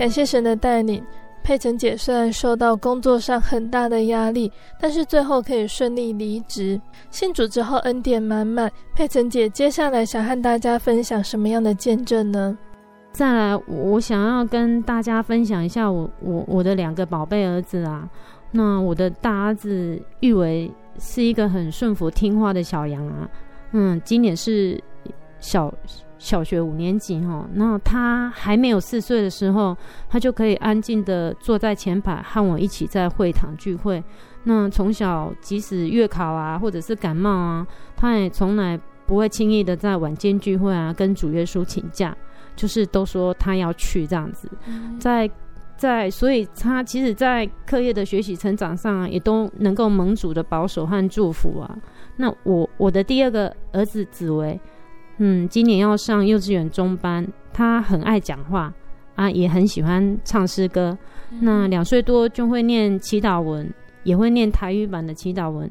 [0.02, 1.00] 感谢神的带领，
[1.44, 6.80] 佩岑姐虽然受到工作上很大的压力，但是最后可以顺利离职。
[7.08, 12.58] 信主之后恩典满满，佩岑姐接下来想和大家分享什么样的见证呢？
[13.12, 18.10] 再来，我想要跟大家分享一下我我我的两个宝贝儿子啊。
[18.50, 23.30] 那我的大儿子玉为是一个很顺服听话的小羊啊，
[23.70, 24.82] 嗯，今年是
[25.38, 25.72] 小
[26.22, 27.46] 小学五年级哈。
[27.54, 29.76] 那他还没有四岁的时候，
[30.08, 34.02] 他就可以安静的坐在前排和我一起在会堂聚会。
[34.44, 42.16] 那从小即使月考啊，或者是感冒啊，他也从来不会轻易的在晚间聚会啊跟主耶稣请假，
[42.54, 44.48] 就是都说他要去这样子，
[45.00, 45.28] 在。
[45.74, 51.76] 在，所以他其实，在课业的学习成长上啊，也都能够蒙主的保守和祝福啊。
[52.14, 54.60] 那我我的第二个儿子子维，
[55.18, 58.72] 嗯，今年要上幼稚园中班，他很爱讲话
[59.14, 60.96] 啊，也很喜欢唱诗歌。
[61.40, 63.72] 那两岁多就会念祈祷文，
[64.04, 65.70] 也会念台语版的祈祷文，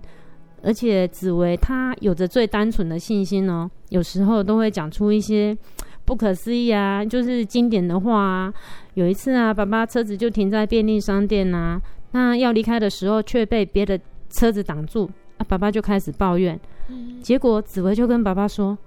[0.64, 5.58] 而且紫薇她有着最单纯的信心哦，有时候都会讲出一些。
[6.04, 7.06] 不可思议啊！
[7.06, 8.54] 就是经典的话啊。
[8.96, 13.98] 有一次啊，爸爸车子就停在便利商店呐、啊，那要离开的时候却被别的
[14.30, 16.60] 车子挡住啊，爸爸就开始抱怨。
[16.90, 18.78] 嗯、结果紫薇就跟爸爸说：“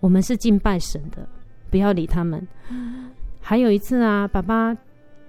[0.00, 1.26] 我们是敬拜神的，
[1.70, 2.46] 不要理他们。”
[3.40, 4.76] 还有一次啊，爸爸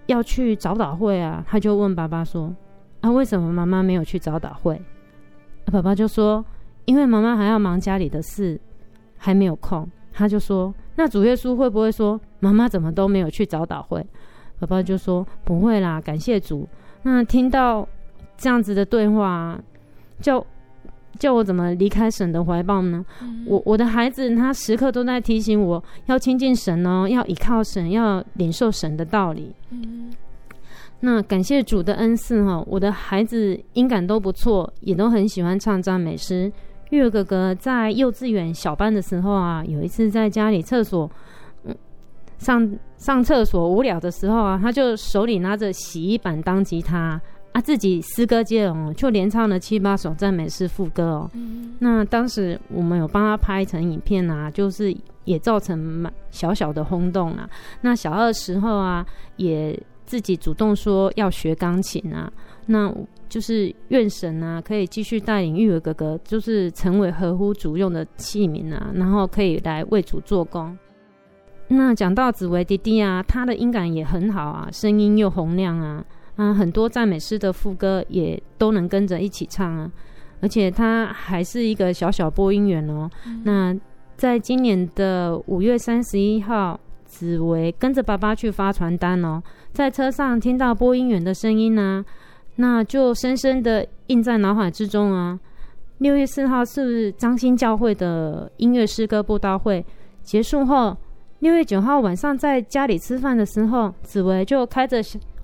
[0.07, 2.53] 要去早祷会啊，他就问爸爸说
[3.01, 4.81] ：“啊，为什么妈妈没有去早祷会？”，
[5.71, 6.43] 爸爸就说
[6.85, 8.59] ：“因为妈妈还要忙家里的事，
[9.17, 10.73] 还没有空。”他就说。
[10.93, 14.05] 那主耶稣会不会说，妈妈怎么都没有去早祷会？
[14.59, 16.67] 爸爸就说不会啦，感谢主。
[17.03, 17.87] 那听到
[18.37, 19.57] 这样子的对话，
[20.19, 20.45] 就
[21.19, 23.05] 叫我怎么离开神的怀抱呢？
[23.21, 29.53] 嗯、我我的孩子他时刻都在提醒我要亲近神哦，要依靠神，要领受神的道理。
[29.69, 30.11] 嗯、
[31.01, 36.51] 那感谢主的恩赐哈，我的孩子音感都不错，也都很喜欢唱赞美诗。
[36.89, 41.09] 月儿哥哥在幼稚园小班的时候啊，有一次在家里厕所，
[41.63, 41.75] 嗯，
[42.37, 47.21] 上上厕所无聊的时候啊，他就手里拿着洗衣板当吉他
[47.53, 51.29] 啊，自己诗歌接龙，就连唱了七八首赞美诗副歌哦。
[51.33, 54.95] 嗯、那当时我们有帮他拍成影片啊，就是
[55.25, 57.49] 也造成蛮小小的轰动啊。
[57.81, 62.31] 那小二时候啊，也自己主动说要学钢琴啊，
[62.65, 62.93] 那。
[63.31, 70.77] 就是愿神啊，可以继续带领玉儿哥哥，就是成为合乎主用的器皿啊，然后可以来为主做工。
[71.69, 76.03] 那讲到紫薇弟弟啊，他的音感也很好啊，声音又洪亮啊，
[76.41, 79.91] 啊，很多赞美诗的副歌也都能跟着一起唱啊，
[80.41, 83.07] 而且他还是一个小小播音员哦。
[83.27, 83.75] 嗯、那
[84.17, 92.29] 在今年的五月三十一号，紫薇跟着爸爸去发传单哦，在车上听到播音员的声音呢、啊。
[92.57, 95.39] 那就深深的印在脑海之中啊！
[95.99, 99.83] 六月四号是张新教会的音乐诗歌布道会
[100.21, 100.95] 结束后，
[101.39, 105.01] 六月九号晚上在家里吃饭的时候，紫薇就开着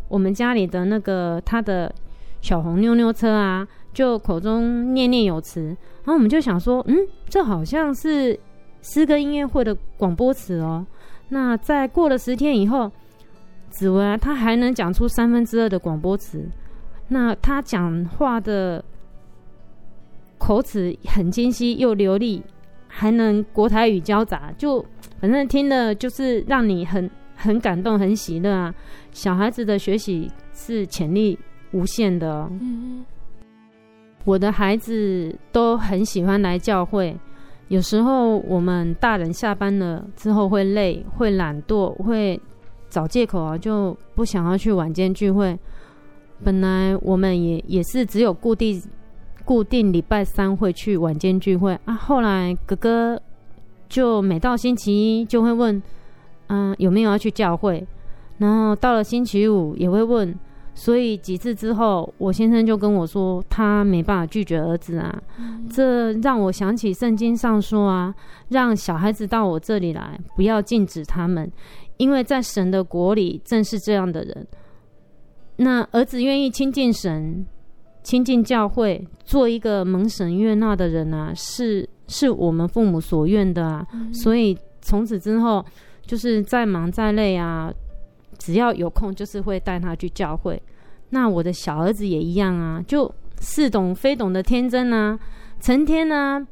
[0.08, 1.94] 我们家里的那个他的
[2.42, 6.96] 小红妞妞车啊，就口中念念有词，然后我们就想说，嗯，
[7.28, 8.40] 这好像是
[8.82, 10.86] 诗歌音乐会的广播词哦。
[11.30, 12.90] 那在过了十天以后，
[13.70, 16.48] 紫薇啊，他还能讲出三分之二的广播词。
[17.10, 18.84] 那他讲话的
[20.38, 22.44] 口齿很清晰又流利，
[22.88, 24.86] 还能国台语交杂，就
[25.20, 28.74] 反正听的就是让你很很感动、很喜乐啊！
[29.12, 31.38] 小孩子的学习是潜力
[31.72, 32.50] 无限的哦。
[32.60, 33.06] 嗯，
[34.26, 37.18] 我的孩子都很喜欢来教会，
[37.68, 42.40] 有时候我们大人下班了之后会累、会懒惰、会
[42.90, 45.58] 找借口啊，就不想要去晚间聚会。
[46.44, 48.82] 本来我们也也是只有固定
[49.44, 53.22] 固定礼拜三会去晚间聚会啊，后来哥哥
[53.88, 55.82] 就每到星期一就会问，
[56.48, 57.86] 嗯，有没有要去教会，
[58.38, 60.34] 然后到了星期五也会问，
[60.74, 68.14] 所以几次之后，我先生就跟我说，他没办法拒绝儿子啊，嗯、这让我想起圣经上说啊，
[68.50, 71.52] 让小孩子到我这里来，不要禁止他们，
[71.98, 74.48] 因为在神的国里正是这样的人。
[75.58, 77.44] 那儿子愿意亲近神、
[78.04, 83.84] 亲近教会，做一个蒙神悦纳的人啊，是是我们父母所愿的啊。
[83.92, 85.66] 嗯、所以从此之后，
[86.08, 87.72] 就是再忙再累啊，
[88.40, 90.60] 只要有空，就是会带他去教会。
[91.10, 95.20] 那我的小儿子也一样啊，就似懂非懂的天真啊，
[95.60, 96.48] 成天呢，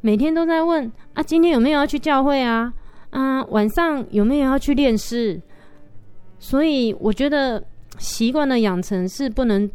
[0.00, 2.72] 每天都在问啊，今天有没有要去教会啊？
[3.10, 5.38] 啊，晚上有没有要去练诗？
[6.38, 7.62] 所以我觉得。
[7.98, 9.70] 习惯的养成是不能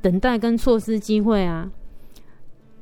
[0.00, 1.70] 等待跟错失机会啊！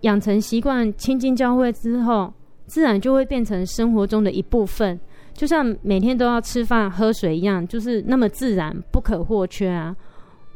[0.02, 2.32] 养成习惯亲近教会之后，
[2.66, 5.00] 自然就会变成生活中的一部分，
[5.38, 9.94] 就像每天都要吃饭喝水一样，就是那么自然不可或缺啊。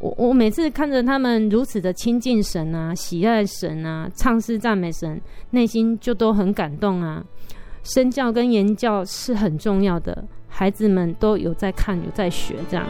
[0.00, 5.20] 我我每次看着他们如此的亲近神啊，喜爱神啊，唱诗赞美神，
[5.50, 7.24] 内心就都很感动啊。
[7.84, 12.84] 身教跟言教是很重要的，孩子们都有在看，有在学，这样。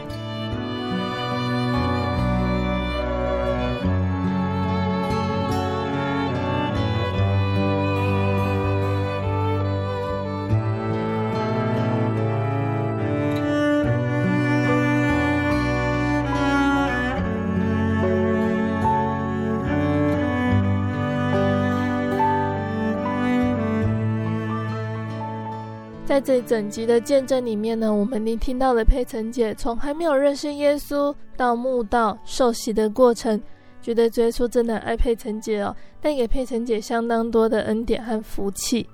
[26.23, 33.39] 这整集的见证里面呢，我们聆听到了佩岑姐从还没有认识耶稣到慕道受洗的过程，
[33.81, 38.87] 觉得耶稣真的爱佩岑姐哦，带给佩岑姐相当多的恩典和福气。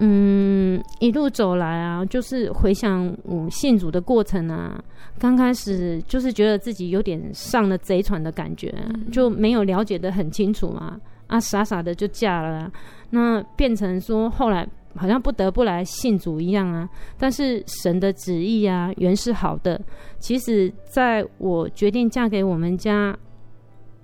[0.00, 4.82] 嗯，一路走来啊，就是回想我信主的过程啊，
[5.18, 12.72] 刚开始就是觉得自己有点上了贼船的感觉，嗯、就没有了解的很清楚嘛，啊，傻傻的就嫁了，
[13.10, 14.66] 那变成说后来。
[14.94, 16.88] 好像不得不来信主一样啊！
[17.16, 19.80] 但是神的旨意啊，原是好的。
[20.18, 23.16] 其实，在我决定嫁给我们家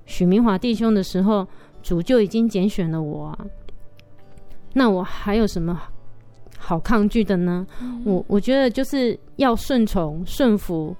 [0.06, 1.46] 许明华弟兄的时候，
[1.82, 3.38] 主就已经拣选了我啊。
[4.72, 5.80] 那我还有什么
[6.58, 7.66] 好抗拒的呢？
[7.80, 10.94] 嗯、我我觉得就是要顺从、顺服，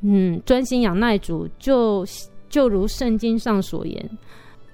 [0.00, 2.06] 嗯，专心仰赖主，就
[2.48, 4.18] 就如圣经上所言。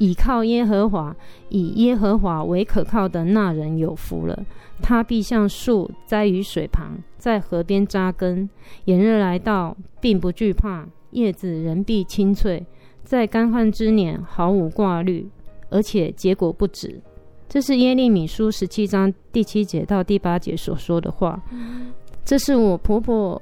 [0.02, 1.14] 倚靠耶和华，
[1.48, 4.36] 以耶和华为可靠的那人有福了。
[4.82, 8.50] 他必像树栽于水旁，在河边扎根。
[8.86, 12.66] 炎热来到，并不惧怕；叶子仍必青翠。
[13.04, 15.28] 在干旱之年，毫无挂虑，
[15.70, 17.00] 而且结果不止。
[17.48, 21.40] 这是耶利米书十七章第七节到第八节所说的话。
[22.24, 23.40] 这是我婆婆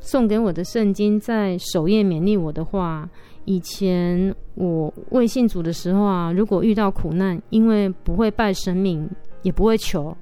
[0.00, 3.08] 送给我的圣经，在首页勉励我的话。
[3.46, 9.08] 以前我未信主的时候啊，如果遇到苦难，因为不会拜神明，
[9.42, 10.14] 也不会求，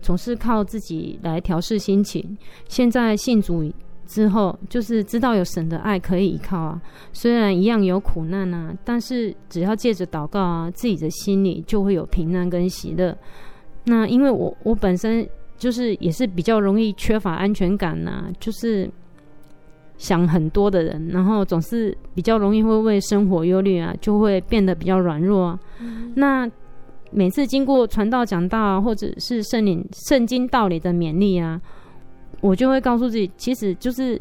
[0.00, 2.36] 总是靠自己来调试心情。
[2.68, 3.70] 现在信主
[4.06, 6.80] 之后，就是知道有神的爱可以依靠啊。
[7.12, 13.16] 虽然一样有苦难啊，但是只要借着祷告啊，自己的心里就会有平安跟喜乐。
[13.84, 15.28] 那因为我我本身
[15.58, 18.90] 就是也是比较容易缺乏安全感呐、啊，就是。
[20.02, 25.60] 想很多的人，然后总是比较容易会为生活忧虑啊，就会变得比较软弱啊。
[25.78, 26.50] 嗯、那
[27.12, 31.60] 每次经过传道讲道啊，或者是圣灵圣经道理的勉励啊，
[32.40, 34.20] 我就会告诉自己，其实就是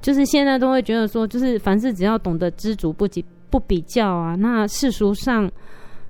[0.00, 5.50] 就是现在都会觉得说，就是凡事只要懂得知足不及不比较啊，那世俗上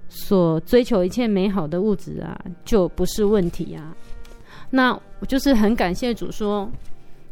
[0.08, 3.92] 所追求一切美好的物质啊，就不是问题啊。
[4.70, 6.70] 那我就是很感谢主说。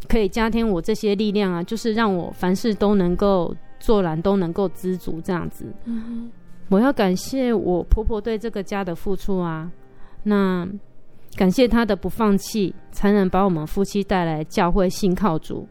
[0.08, 5.66] 可以加添我这些力量啊，就是让我凡事都能够做然，都能够知足这样子。
[5.84, 6.30] 嗯，
[6.68, 9.70] 我要感谢我婆婆对这个家的付出啊，
[10.22, 10.66] 那
[11.36, 15.66] 感谢她的不放弃，才能把我们夫妻带来教会信靠主。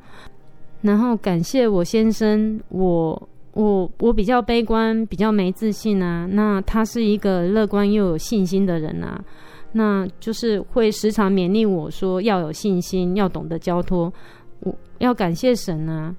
[0.82, 9.24] 然后感谢我先生，我我我比较悲观，比较没自信啊，那他是一个乐观又有信心的人啊。
[9.74, 14.12] 那就是会时常勉励我说要有信心，要懂得交托。
[14.60, 16.16] 我要感谢神啊！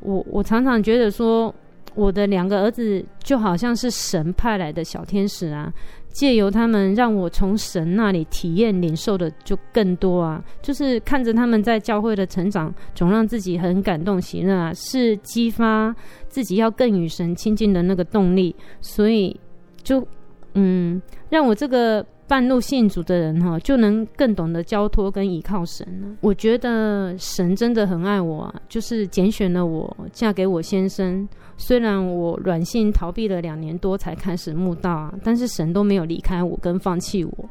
[0.00, 1.54] 我我常常觉得说，
[1.94, 5.72] 我的两个儿子就好像是神派来的小天使啊，
[6.10, 10.44] 借由他们让我从神那里体验领受的就更多啊。
[10.60, 15.94] 就是看着他们在教会的成长，总让自己很感动喜乐啊，是激发
[16.28, 18.54] 自己要更与神亲近的那个动力。
[18.82, 19.34] 所以
[19.82, 20.06] 就
[20.54, 21.00] 嗯，
[21.30, 22.04] 让我这个。
[22.28, 26.16] 半路信主的人哈，就能更懂得交托跟依靠神。
[26.20, 31.28] 我觉得神真的很爱我啊，就是拣选了我嫁给我先生。
[31.56, 37.48] 虽然我软性逃避了两年多才开始慕道啊，但是神都没有离开我跟放弃我，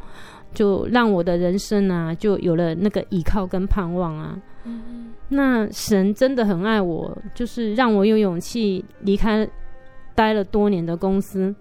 [0.53, 4.38] 就让我的人生啊就有了那个依靠跟盼望啊。
[5.30, 9.47] 那神真的很爱我，就是让我有勇气离开
[10.13, 11.55] 待了多年的公司，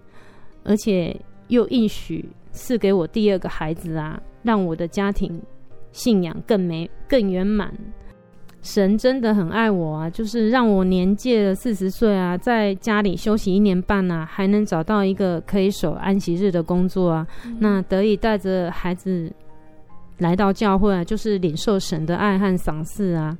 [0.63, 1.15] 而且
[1.47, 2.27] 又应许。
[2.55, 5.39] 赐给我第二个孩子啊，让我的家庭
[5.91, 7.71] 信仰更美、更圆满。
[8.61, 19.31] 神真的很爱我啊，就是让我年届了四十岁啊，在家里休息一年半啊，还能找到一个可以守安息日的工作啊，嗯、那得以带着孩子
[20.17, 23.37] 来到教会啊，就是领受神的爱和赏赐啊。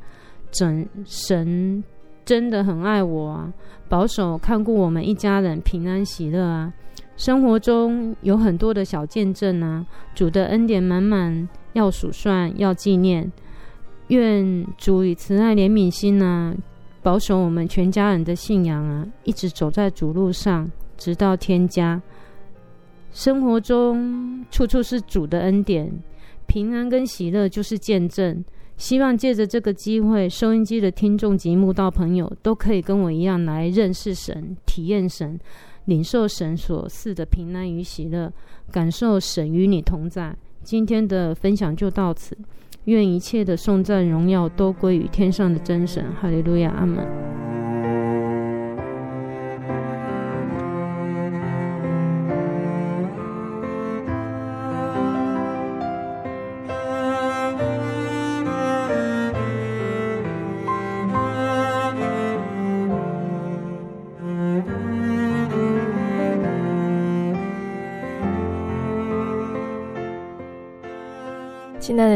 [0.51, 1.83] 真神
[2.23, 3.51] 真的很爱我啊，
[3.89, 6.71] 保守看顾我们一家人平安喜乐啊。
[7.17, 13.31] 生活中有很多的小见证啊，主的恩典满满，要数算，要纪念。
[14.09, 16.55] 愿主以慈爱怜悯心呢，
[17.01, 22.01] 保守我们全家人的信仰啊，一直走在主路上，直到天家。
[23.11, 25.89] 生活中处处是主的恩典，
[26.45, 28.43] 平安跟喜乐就是见证。
[28.77, 35.39] 希望借着这个机会，收音机的听众及慕道朋友都可以跟我一样来认识神、体验神、
[35.85, 38.31] 领受神所赐的平安与喜乐，
[38.71, 40.35] 感受神与你同在。
[40.63, 42.37] 今天的分享就到此。
[42.85, 47.34] 愿一切的颂赞荣耀都归于天上的真神，哈利路亚，阿门。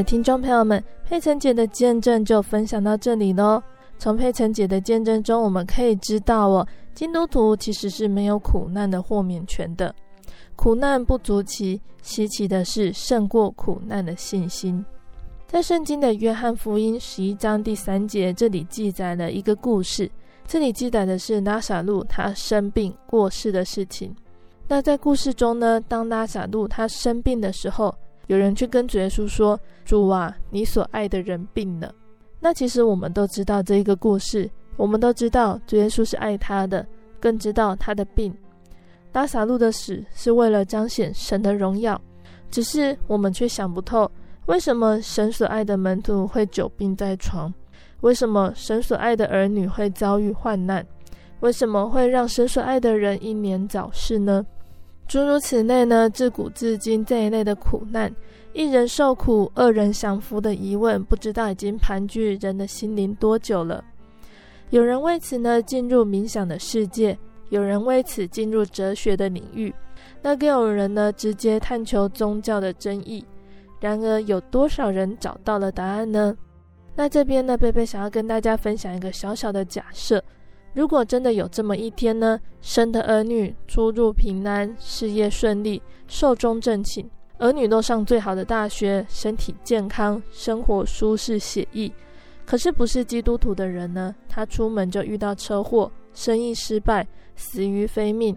[0.03, 3.61] 听众朋友们，佩岑姐的见证就分享到这里喽。
[3.97, 9.93] 从佩岑姐的见证中，我们可以知道哦，基督徒其实是没有苦难的豁免权的。
[10.55, 14.83] 苦难不足奇，稀奇的是胜过苦难的信心。
[15.47, 20.09] 在圣经的约翰福音十一章第三节，这里记载了一个故事。
[20.47, 24.15] 这里记载的是拉撒路他生病过世的事情。
[24.67, 27.93] 那在故事中呢，当拉撒路他生病的时候，
[28.29, 31.91] 有人去跟主耶稣说：“主啊，你所爱的人病了。”
[32.39, 36.85] 那其实我们都知道这一个故事，我们都知道主耶稣是爱他的，
[37.19, 38.31] 更知道他的病。
[39.13, 41.99] 拉撒路的死是为了彰显神的荣耀，
[42.51, 44.09] 只是我们却想不透，
[44.45, 47.51] 为什么神所爱的门徒会久病在床？
[48.01, 50.85] 为什么神所爱的儿女会遭遇患难？
[51.39, 54.45] 为什么会让神所爱的人英年早逝呢？
[55.09, 58.13] 诸如此类呢，自古至今这一类的苦难，
[58.53, 63.83] 一人受苦，二人享福的疑问，不知道已经盘踞人的心灵多久了。
[64.69, 67.17] 有人为此呢进入冥想的世界，
[67.49, 69.73] 有人为此进入哲学的领域，
[70.21, 73.25] 那更有人呢直接探求宗教的真义。
[73.79, 76.37] 然而，有多少人找到了答案呢？
[76.95, 80.23] 那这边呢，贝贝想要跟大家分享一个小小的假设。
[80.73, 87.05] 如果真的有这么一天呢，生的儿女出入平安，事业顺利，寿终正寝，
[87.39, 91.91] 儿女都上最好的大学，身体健康，生活舒适写意。
[92.45, 98.35] 可是不是基督徒的人呢，他出门就遇到车祸，生意失败，死于非命；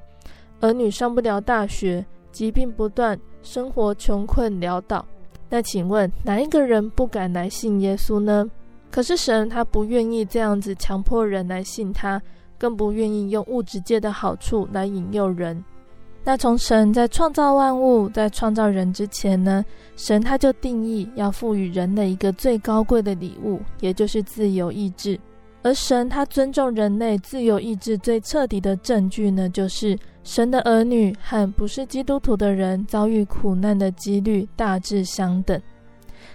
[0.61, 5.05] 儿女上不了大学，疾病不断，生活穷困潦倒。
[5.49, 8.51] 那请问哪一个人不敢来信耶稣呢？
[8.93, 12.21] 可是神他不愿意这样子强迫人来信他，
[12.59, 15.65] 更不愿意用物质界的好处来引诱人。
[16.23, 19.65] 那从神在创造万物、在创造人之前呢，
[19.97, 25.19] 神他就定义要赋予人类一个最高贵的礼物，也就是自由意志。
[25.63, 35.59] 而神他尊重人类自由意志最彻底的证据呢，就是神的儿女和不是基督徒的人遭遇苦难的几率大致相等。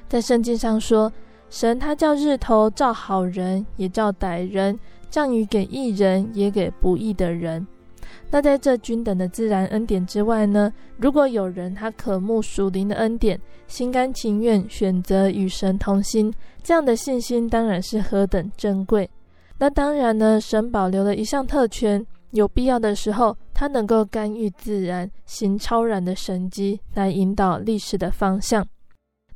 [0.09, 1.13] 在圣经上说。
[1.49, 4.75] 神他叫日头照好人，也照歹人；
[5.09, 7.65] 降雨给义人，也给不义的人。
[8.29, 10.71] 那在这均等的自然恩典之外呢？
[10.97, 19.09] 如果有人他渴慕属灵的恩典，心甘情愿选择与神同心，这样的信心当然是何等珍贵。
[19.57, 28.67] 那当然呢，神保留了一项特权，有必要的时候，他能够干预自然，行超然的神迹，来引导历史的方向。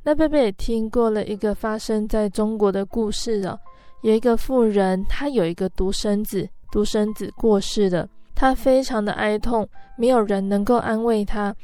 [0.04, 3.60] 那贝贝也听过了一个发生在中国的故事哦，
[4.02, 11.56] 有一个妇人，她有一个独生子，独生子过世了，她非常的哀痛，没有人能够安慰她，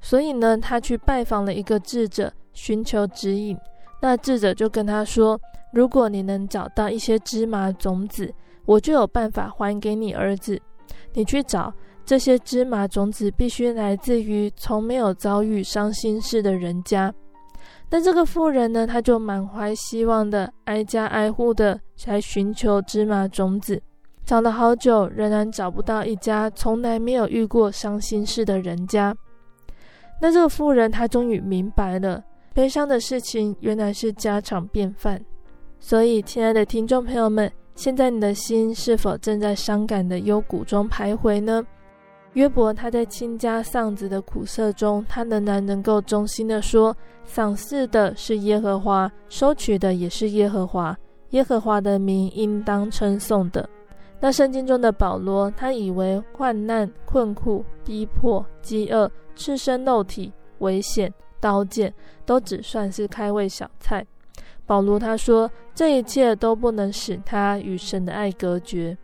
[0.00, 3.56] 所以呢，她去拜访了一个智者，寻求指引。
[4.02, 5.40] 那智者就跟她说
[5.72, 8.30] ：“如果你能找到一些芝麻种子，
[8.66, 10.60] 我就有办法还给你儿子。
[11.14, 11.72] 你去找
[12.04, 17.10] 这些芝麻种子，必须来自于从没有遭遇伤心事的人家。”
[17.88, 23.80] 那这个妇人呢，她就满怀希望的挨家挨户的来寻求芝麻种子，
[24.24, 29.14] 找了好久，仍然找不到一家从来没有遇过伤心事的人家。
[30.20, 35.24] 那这个妇人她终于明白了，悲伤的事情原来是家常便饭。
[35.78, 41.64] 所以，亲爱的听众朋友们，现在你的心是否正在伤感的幽谷中徘徊呢？
[42.36, 50.94] 约伯他在倾家丧子的苦涩中，他仍然能够衷心的说：“赏赐的是耶和华，收取的也是耶和华。
[51.30, 53.66] 耶和华的名应当称颂的。”
[54.20, 61.10] 那圣经中的保罗，他以为患难、困苦、逼迫、饥饿、赤身露体、危险、
[61.40, 61.90] 刀剑，
[62.26, 64.06] 都只算是开胃小菜。
[64.66, 68.94] 保罗他说，这一切都不能使他与神的爱隔绝。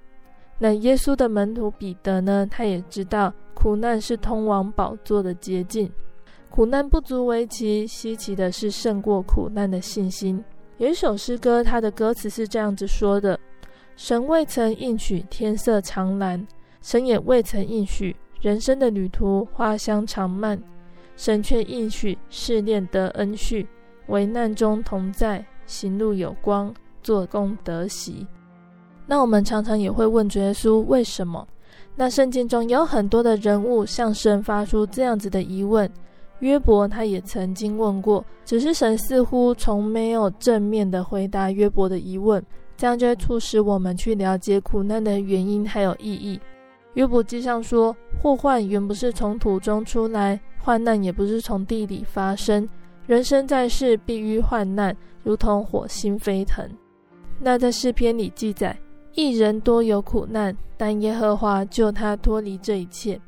[0.63, 2.47] 那耶稣的门徒彼得呢？
[2.49, 5.91] 他也知道苦难是通往宝座的捷径，
[6.49, 10.41] 苦难不足为奇，稀奇的是胜过苦难的信心。
[10.77, 13.37] 有一首诗歌，它的歌词是这样子说的：
[13.97, 16.47] 神未曾应许天色长蓝，
[16.81, 20.63] 神也未曾应许人生的旅途花香长漫，
[21.17, 23.67] 神却应许试炼得恩许，
[24.07, 25.45] 危难中同在。
[25.67, 28.25] 行路有光，做工得喜。
[29.07, 31.47] 那我们常常也会问主耶稣为什么？
[31.95, 35.91] 那圣经中有很多的人物向神发出这样子的疑问。
[36.41, 42.43] 约伯他也曾经问过，只是神似乎从没有正面的回答约伯的疑问。
[42.77, 46.41] 这样就会促使我们去了解苦难的原因还有意义。
[46.95, 52.69] 约伯记上说：祸患原不是从土中出来，患难也不是从地里发生。
[53.07, 54.97] 人生在世，必遇患难。
[55.23, 56.69] 如同火星飞腾。
[57.39, 58.77] 那在诗篇里记载，
[59.15, 63.21] 一人多有苦难，但耶和华救他脱离这一切。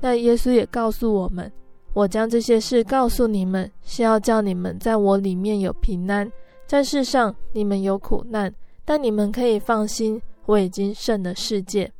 [0.00, 1.50] 那耶稣也告诉我们，
[1.92, 6.30] 我将这些事告诉你们，是要叫你们在我里面有平安。
[6.66, 8.52] 在世上你们有苦难，
[8.84, 11.90] 但你们可以放心，我已经胜了世界。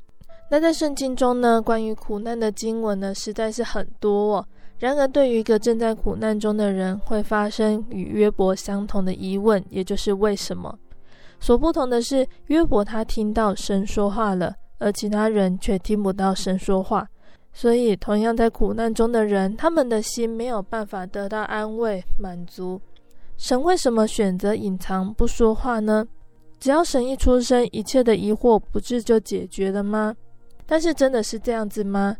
[0.49, 4.47] 那在圣经中呢，关于苦难的经文呢，实在是很多哦。
[4.79, 10.77] 然而，对于一个正在苦难中的人，会发生与约伯相同的疑问，也就是为什么？
[11.43, 17.05] 所不同的是，约伯他听到神说话了，而其他人却听不到神说话。
[17.53, 22.81] 所以，同样在苦难中的人，他们的心没有办法得到安慰、满足。
[23.37, 26.07] 神为什么选择隐藏不说话呢？
[26.61, 30.15] 只要神一出声，一切的疑惑不是就解决了吗？
[30.65, 32.17] 但是，真的是这样子吗？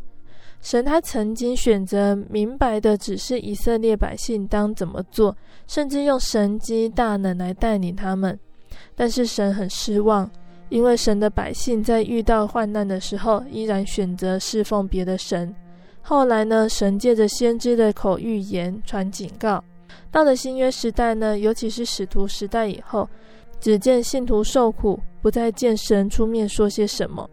[0.59, 5.33] 神他曾经选择明白的指示以色列百姓当怎么做，
[5.65, 8.37] 甚至用神机大能来带领他们。
[8.95, 10.29] 但是神很失望，
[10.69, 15.53] 因为神的百姓在遇到患难的时候，依然选择侍奉别的神。
[16.01, 19.63] 后来呢，神借着先知的口预言传警告。
[20.11, 23.07] 到了新约时代呢，尤其是使徒时代以后，
[23.59, 27.29] 只见信徒受苦，不再见神出面说些什么。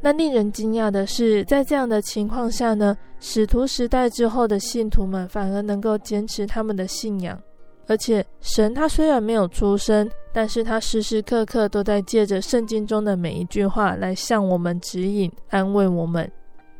[0.00, 7.40] 那令人惊讶的是，在这样的情况下呢，使徒时代之后的信徒们反而能够坚持他们的信仰，
[7.88, 16.30] 而且神他虽然没有出生，但是他时时刻刻都在借着圣经中的每一句话来向我们指引、安慰我们。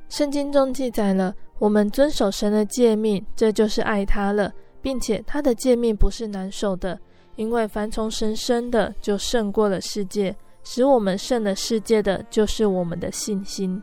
[0.08, 6.98] 圣经中记载了，我们遵守神的诫命，这就是爱他了，并且他的诫命不是难守的，
[7.36, 10.36] 因为凡从神生的，就胜过了世界。
[10.64, 13.82] 使我们胜了世界的就是我们的信心。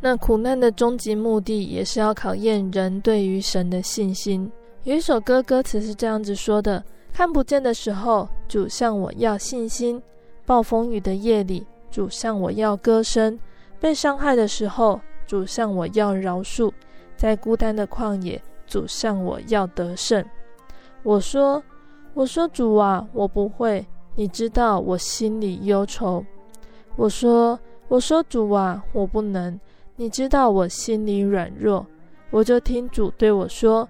[0.00, 4.50] 那苦难的终极目的也是要考验人对于神的信心。
[4.84, 10.00] 有一首歌歌词是这样子说的：看不见的时候，主向我要信心；
[10.46, 13.38] 暴风雨的夜里，主向我要歌声；
[13.78, 16.72] 被伤害的时候，主向我要饶恕；
[17.14, 20.24] 在孤单的旷野，主向我要得胜。
[21.02, 21.62] 我说：
[22.14, 23.86] 我说主啊，我不会。
[24.16, 26.24] 你知道我心里忧愁，
[26.96, 27.58] 我说，
[27.88, 29.60] 我说主啊，我不能。
[29.96, 31.86] 你知道我心里软弱，
[32.30, 33.86] 我就听主对我说，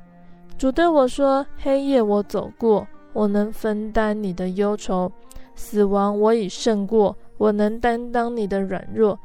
[0.61, 5.11] 主对我说：黑夜我走过，我能分担你的忧愁；
[5.55, 9.19] 死亡我已胜过，我能担当你的软弱。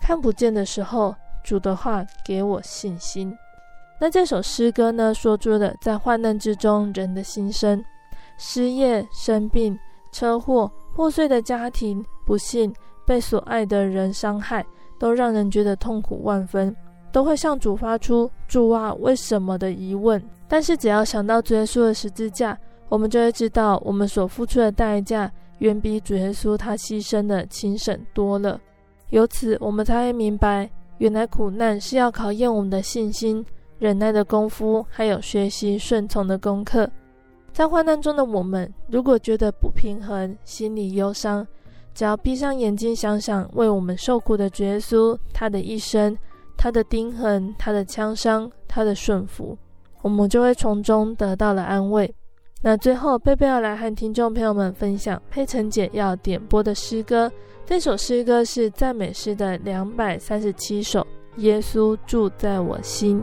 [0.00, 1.14] 看不见的时候，
[1.44, 3.36] 主的话给我信心。
[4.00, 7.84] 那这首诗歌呢，说出了在患难之中人的心声：
[8.38, 9.78] 失业、生病。
[10.10, 12.74] 车祸、破碎的家庭、不幸、
[13.06, 14.64] 被所爱的人伤害，
[14.98, 16.74] 都让人觉得痛苦万分，
[17.12, 20.18] 都会向主发出“主啊，为什么”的疑问。
[20.48, 28.58] 但是，只要想到主耶稣的十字架，我们就会知道，我们所付出的代价远比主耶稣他牺牲的轻省多了。
[29.10, 33.44] 由此，我们才会明白，原来苦难是要考验我们的信心、
[33.78, 36.90] 忍耐的功夫，还有学习顺从的功课。
[37.52, 41.46] 在患难中的我们，如果觉得不平衡、心里忧伤，
[41.94, 46.16] 只要闭上眼睛想想为我们受苦的主耶稣，他的一生、
[46.56, 49.58] 他的钉痕、他的枪伤、他的顺服，
[50.02, 52.12] 我们就会从中得到了安慰。
[52.60, 57.30] 那最后，贝贝要来和听众朋友们分享佩岑姐要点播的诗歌，
[57.64, 61.00] 这首诗歌是赞美诗的两百三十七首，
[61.36, 63.22] 《耶稣住在我心》。